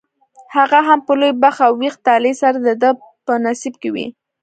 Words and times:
هغه 0.55 0.79
هم 0.87 0.99
په 1.07 1.13
لوی 1.19 1.33
بخت 1.43 1.59
او 1.65 1.71
ویښ 1.81 1.95
طالع 2.05 2.33
سره 2.41 2.57
دده 2.67 2.89
په 3.25 3.33
نصیب 3.45 3.73
کې 3.81 3.89
وي. 3.95 4.07